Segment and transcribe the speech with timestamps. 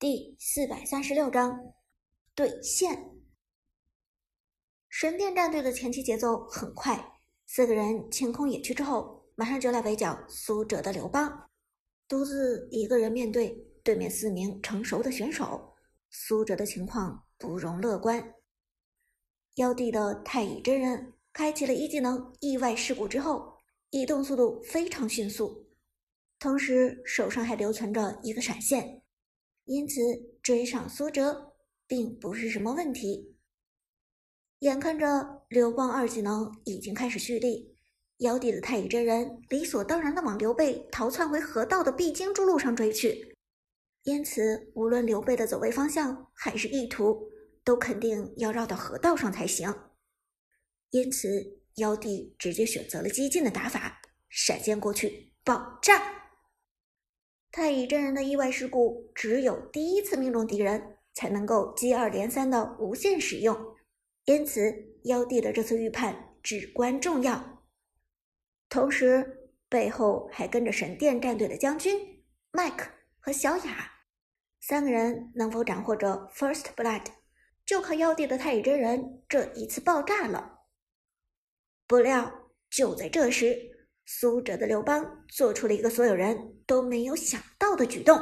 [0.00, 1.74] 第四百三十六章
[2.34, 3.10] 兑现。
[4.88, 11.50] 神殿战队的前期节奏很快，四个人清空野区之后，马上就来围剿苏哲的刘邦。
[12.08, 13.50] 独自一个人面对
[13.84, 15.74] 对面四名成熟的选手，
[16.08, 18.36] 苏哲的情况不容乐观。
[19.56, 23.52] 妖帝的太乙真人开启了一技能意外事故之后，
[23.90, 25.66] 移动速度非常迅速，
[26.38, 29.02] 同时手上还留存着一个闪现。
[29.70, 30.00] 因此，
[30.42, 31.52] 追上苏哲
[31.86, 33.36] 并不是什么问题。
[34.58, 37.76] 眼看着刘邦二技能已经开始蓄力，
[38.16, 43.36] 妖帝的太乙真人理所当然的往刘备逃窜回河道的必经之路上追去。
[44.02, 47.30] 因此，无论刘备的走位方向还是意图，
[47.62, 49.72] 都肯定要绕到河道上才行。
[50.90, 56.19] 因此，妖帝直接选择了激进的打法，闪现过去，爆炸。
[57.52, 63.74] 太乙真人的意外事故，只有第一次命中敌人才能够接二连三的无限使用，
[64.24, 67.64] 因此妖帝的这次预判至关重要。
[68.68, 73.94] 同时，背后还跟着神殿战队的将军麦克和小雅，
[74.60, 77.06] 三个人能否斩获这 First Blood，
[77.66, 80.60] 就靠妖帝的太乙真人这一次爆炸了。
[81.88, 83.79] 不料，就在这时。
[84.12, 88.18] 苏哲的刘邦做出了一个所有人都没有想到的举动，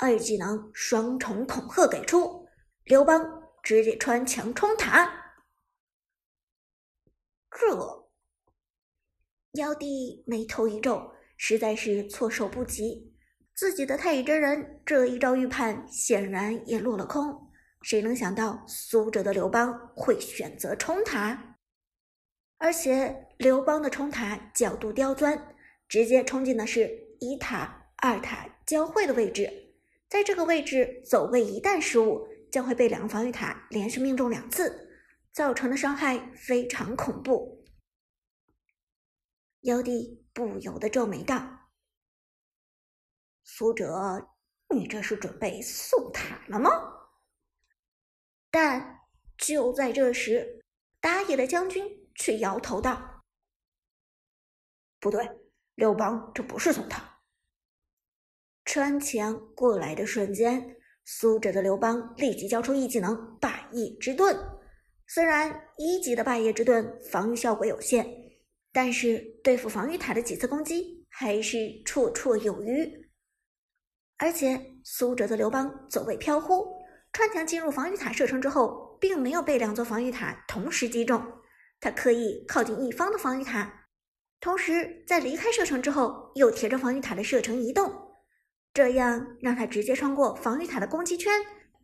[0.00, 2.44] 二技能双重恐吓给出，
[2.82, 3.24] 刘邦
[3.62, 5.08] 直接穿墙冲塔。
[7.52, 8.08] 这
[9.52, 13.14] 妖帝眉头一皱，实在是措手不及。
[13.54, 21.55] 自己的太乙真人这一招预判显然也落了空，谁能想到苏哲的刘邦会选择冲塔？
[22.58, 25.54] 而且刘邦的冲塔角度刁钻，
[25.88, 29.74] 直接冲进的是一塔二塔交汇的位置，
[30.08, 34.90] 在这个位置走位一旦失误，将会被两个防御塔连续命中两次，
[35.32, 37.64] 造成的伤害非常恐怖。
[39.60, 41.68] 妖帝不由得皱眉道
[43.44, 44.28] ：“苏哲，
[44.74, 46.70] 你这是准备送塔了吗？”
[48.50, 49.00] 但
[49.36, 50.64] 就在这时，
[51.00, 52.05] 打野的将军。
[52.18, 53.24] 却摇头道
[55.00, 55.28] ：“不对，
[55.74, 57.20] 刘邦这不是送塔。”
[58.64, 64.36] 穿墙过来的瞬间，苏哲的刘邦立即交出一技能“霸业之盾”。
[65.08, 68.04] 虽然一级的霸业之盾防御效果有限，
[68.72, 73.08] 但是对付防御塔的几次攻击还是绰绰有余。
[74.18, 76.66] 而且苏哲的刘邦走位飘忽，
[77.12, 81.22] 穿墙进入防御塔射程之后，并没有被两座防御塔同时击中。
[81.86, 83.86] 他刻意靠近一方的防御塔，
[84.40, 88.16] 同时在离开射程之后，又贴着防御塔的射程移动，
[88.74, 91.32] 这样让他直接穿过防御塔的攻击圈，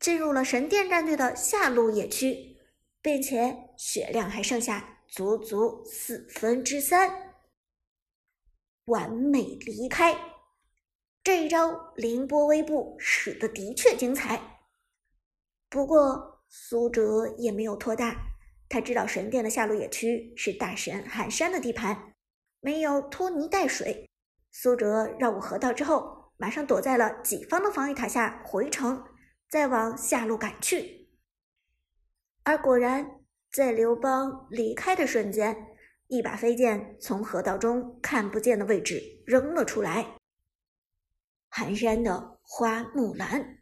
[0.00, 2.56] 进入了神殿战队的下路野区，
[3.00, 7.36] 并且血量还剩下足足四分之三，
[8.86, 10.12] 完美离开。
[11.22, 14.58] 这一招凌波微步使得的确精彩，
[15.70, 18.33] 不过苏哲也没有拖大。
[18.74, 22.12] 他知道神殿的下路野区是大神寒山的地盘，
[22.58, 24.10] 没有拖泥带水。
[24.50, 29.04] 苏哲绕过河道之后，马上躲在了己方的防御塔下回城，
[29.48, 31.08] 再往下路赶去。
[32.42, 33.20] 而果然，
[33.52, 35.56] 在刘邦离开的瞬间，
[36.08, 40.16] 一把飞剑从河道中看不见的位置扔了出来。
[41.48, 43.58] 寒山的花木兰，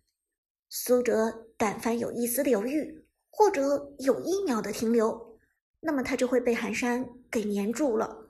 [0.70, 3.01] 苏哲但凡有一丝的犹豫。
[3.34, 5.38] 或者有一秒的停留，
[5.80, 8.28] 那么他就会被寒山给粘住了。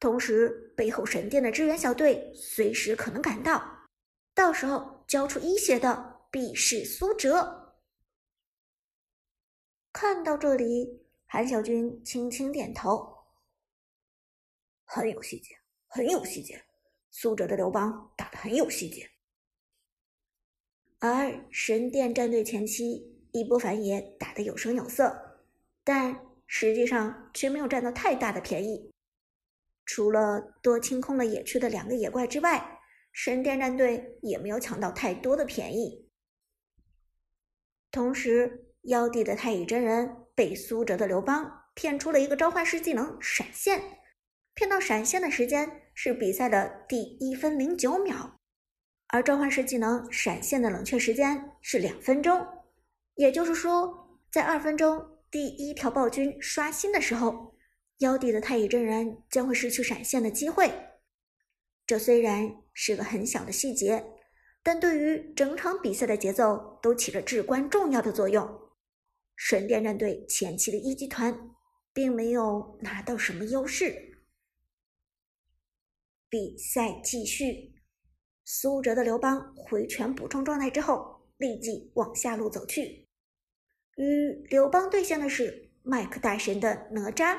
[0.00, 3.62] 同时，背后神殿的支援小队随时可能赶到，
[4.34, 7.76] 到时候交出一血的必是苏哲。
[9.92, 13.16] 看到这里，韩小军轻轻点头，
[14.84, 15.54] 很有细节，
[15.86, 16.60] 很有细节。
[17.12, 19.08] 苏哲的刘邦打的很有细节，
[20.98, 23.11] 而神殿战队前期。
[23.32, 25.40] 一波反野打得有声有色，
[25.82, 28.92] 但实际上却没有占到太大的便宜。
[29.84, 32.78] 除了多清空了野区的两个野怪之外，
[33.12, 36.08] 神殿战队也没有抢到太多的便宜。
[37.90, 43.82] 同时，妖帝的太乙真人被苏哲的刘邦骗出了一个召唤师技能闪现，
[44.54, 48.38] 骗到闪现的时间是比赛的第一分零九秒，
[49.08, 52.46] 而召唤师技能闪现的冷却时间是两分钟。
[53.14, 57.54] 也就是说，在二分钟第一条暴君刷新的时候，
[57.98, 60.72] 妖帝的太乙真人将会失去闪现的机会。
[61.86, 64.04] 这虽然是个很小的细节，
[64.62, 68.70] 但对于整场比赛的节奏都起着至关重要的作用。
[69.36, 71.50] 神殿战队前期的一级团
[71.92, 74.24] 并没有拿到什么优势。
[76.28, 77.74] 比赛继续，
[78.44, 83.01] 苏哲的刘邦回拳补充状态之后，立即往下路走去。
[83.96, 87.38] 与刘邦对线的是麦克大神的哪吒，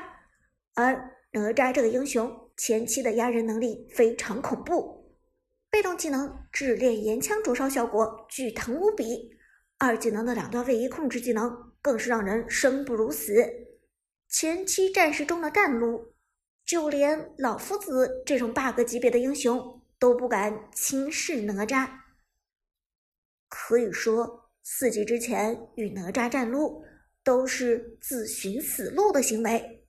[0.74, 5.16] 而哪吒这个英雄前期的压人能力非常恐怖，
[5.70, 9.36] 被动技能炽烈岩枪灼烧效果巨疼无比，
[9.78, 13.34] 二技能的两段位移控制技能更是让人生不如死。
[14.28, 16.14] 前期战士中的战路，
[16.64, 21.88] 就连老夫子这种 bug 级别的英雄都不敢轻视哪吒，
[23.48, 26.82] 可以说四级之前与哪吒战撸
[27.22, 29.86] 都是自寻死路的行为。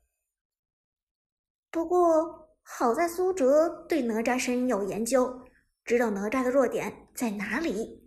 [1.71, 5.45] 不过好在苏哲对哪吒深有研究，
[5.85, 8.03] 知道哪吒的弱点在哪里。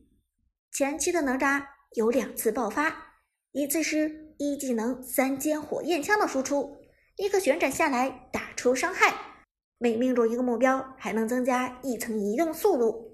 [0.70, 3.14] 前期的哪吒有两次爆发，
[3.52, 6.76] 一次是一技能三尖火焰枪的输出，
[7.16, 9.46] 一个旋转下来打出伤害，
[9.78, 13.07] 每命中一个目标还能增加一层移动速度。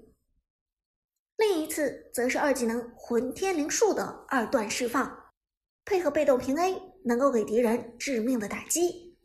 [1.37, 5.31] 另一次则是二技能混天灵术的二段释放，
[5.83, 9.17] 配合被动平 A，能够给敌人致命的打击，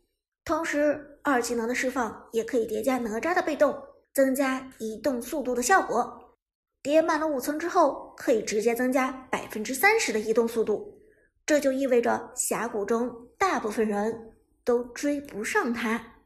[0.43, 1.07] 同时。
[1.23, 3.79] 二技能的释放也可以叠加哪吒的被动，
[4.11, 6.35] 增加移动速度的效果。
[6.81, 10.99] 叠满了五层之后，可以直接增加百分之三十的移动速度。
[11.45, 16.23] 这就意味着峡谷中大部分人都追不上他。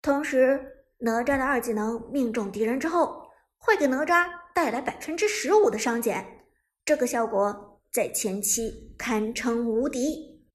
[0.00, 3.27] 同时，哪吒的二技能命中敌人之后，
[3.58, 6.46] 会给哪吒带来百分之十五的伤减。
[6.84, 10.46] 这个效果在前期堪称无敌，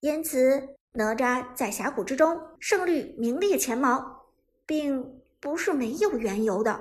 [0.00, 0.76] 因此。
[0.92, 4.32] 哪吒在峡谷之中胜率名列前茅，
[4.66, 6.80] 并不是没有缘由的。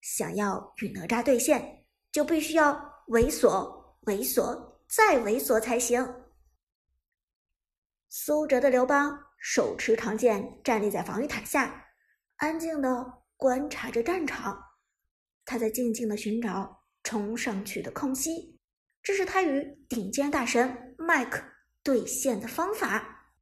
[0.00, 2.72] 想要与哪吒对线，就必须要
[3.08, 6.14] 猥琐、猥琐再猥琐才行。
[8.08, 11.88] 苏哲的刘邦手持长剑站立在防御塔下，
[12.36, 14.62] 安静的观察着战场。
[15.46, 18.60] 他在静静的寻找冲上去的空隙，
[19.02, 21.42] 这是他与顶尖大神麦克
[21.82, 23.32] 对线的方法。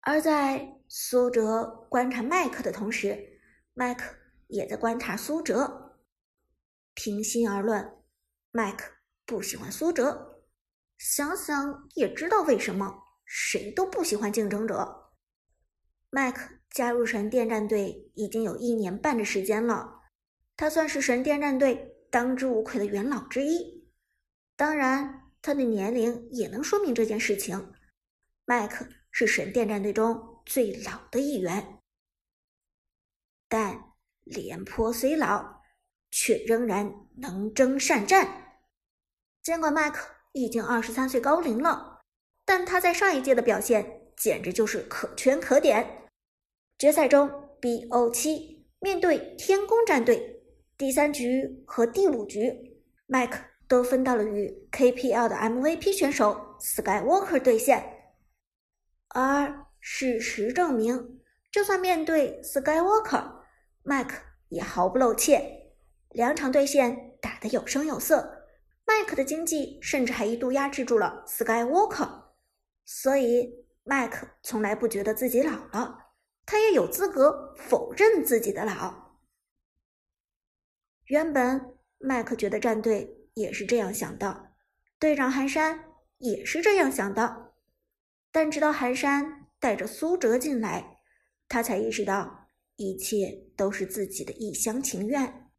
[0.00, 3.40] 而在苏哲观察麦克的同时，
[3.74, 4.16] 麦克
[4.48, 6.00] 也在观察苏哲。
[6.94, 8.02] 平心而论，
[8.50, 8.90] 麦克
[9.24, 10.44] 不喜欢苏哲。
[10.98, 15.12] 想想也知道为什么，谁都不喜欢竞争者。
[16.08, 20.02] 麦克加入神殿战队已经有一年半的时间了，
[20.58, 23.88] 他算是神殿战队当之无愧的元老之一。
[24.56, 27.72] 当然，他的年龄也能说明这件事情。
[28.44, 28.86] 麦克。
[29.18, 31.78] 是神殿战队中最老的一员，
[33.48, 33.94] 但
[34.24, 35.62] 廉颇虽老，
[36.10, 38.58] 却仍然能征善战。
[39.42, 42.02] 尽管麦克已经二十三岁高龄了，
[42.44, 46.05] 但他在上一届的表现简直就是可圈可点。
[46.78, 47.26] 决赛中
[47.60, 50.42] ，BO 七面对天宫战队，
[50.76, 52.76] 第三局和第五局，
[53.06, 58.12] 麦克都分到了与 KPL 的 MVP 选手 Skywalker 对线。
[59.08, 61.18] 而事实证明，
[61.50, 63.24] 就算面对 Skywalker，
[63.82, 64.20] 麦克
[64.50, 65.72] 也毫不露怯。
[66.10, 68.44] 两场对线打得有声有色，
[68.84, 72.24] 麦克的经济甚至还一度压制住了 Skywalker。
[72.84, 76.05] 所以，麦克从来不觉得自己老了，
[76.46, 79.18] 他也有资格否认自己的老。
[81.06, 84.52] 原本，麦克觉得战队也是这样想的，
[84.98, 87.52] 队长寒山也是这样想的。
[88.30, 91.00] 但直到寒山带着苏哲进来，
[91.48, 95.50] 他才意识到一切都是自己的一厢情愿。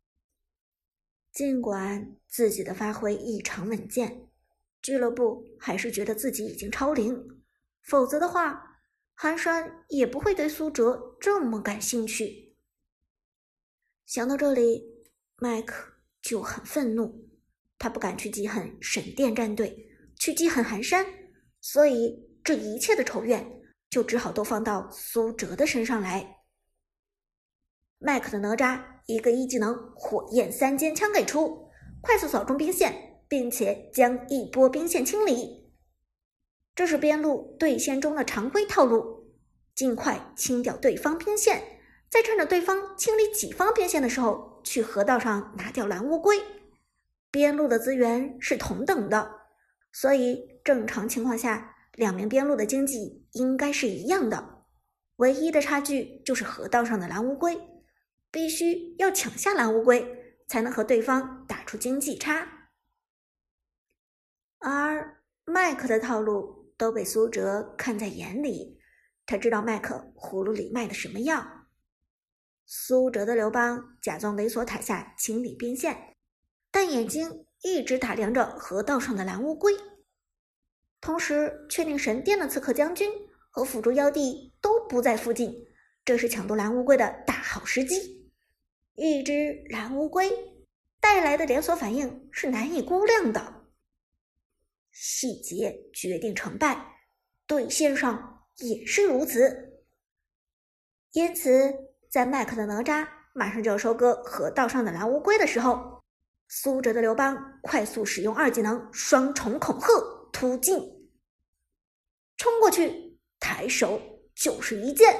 [1.32, 4.28] 尽管自己的发挥异常稳健，
[4.82, 7.42] 俱乐部还是觉得自己已经超龄，
[7.82, 8.67] 否则的话，
[9.20, 12.56] 寒山也不会对苏哲这么感兴趣。
[14.06, 14.84] 想到这里，
[15.38, 17.28] 麦克就很愤怒，
[17.78, 21.06] 他不敢去记恨神殿战队，去记恨寒山，
[21.60, 22.26] 所以。
[22.48, 23.46] 这一切的仇怨
[23.90, 26.38] 就只好都放到苏哲的身上来。
[27.98, 31.70] 麦克的哪吒一个一技能火焰三尖枪给出，
[32.00, 35.67] 快速扫中兵线，并且将一波兵线清理。
[36.78, 39.34] 这是边路对线中的常规套路，
[39.74, 46.38] 尽快清掉对方兵线，再趁着对方清理己方兵线的时候，去河道上拿掉蓝乌龟。
[47.32, 49.32] 边路的资源是同等的，
[49.92, 51.74] 所以正常情况下。
[51.94, 54.66] 两名边路的经济应该是一样的，
[55.16, 57.60] 唯一的差距就是河道上的蓝乌龟。
[58.30, 62.70] 必须要抢下蓝乌龟，才能和对方打出经济差。
[64.60, 68.80] 而麦克的套路都被苏哲看在眼里，
[69.26, 71.46] 他知道麦克葫芦里卖的什么药。
[72.66, 76.16] 苏哲的刘邦假装猥琐塔下清理兵线，
[76.70, 79.74] 但眼睛一直打量着河道上的蓝乌龟，
[81.02, 83.10] 同时确定神殿的刺客将军
[83.50, 85.66] 和辅助妖帝都不在附近，
[86.04, 88.32] 这是抢夺蓝乌龟的大好时机。
[88.96, 90.30] 一只蓝乌龟
[91.00, 93.57] 带来的连锁反应是难以估量的。
[95.00, 96.76] 细节决定成败，
[97.46, 99.84] 对线上也是如此。
[101.12, 101.72] 因此，
[102.10, 106.04] 在麦克的哪吒马上就要收割河道上的蓝乌龟的时候，
[106.48, 109.88] 苏哲的刘邦快速使用二技能双重恐吓
[110.34, 110.76] 突进，
[112.38, 114.02] 冲过去，抬手
[114.34, 115.16] 就是一剑，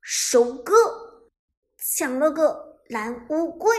[0.00, 0.74] 收割，
[1.76, 3.76] 抢了个蓝乌龟。